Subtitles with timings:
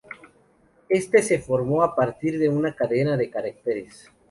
[0.89, 4.09] Este se formó a partir de una cadena de cráteres.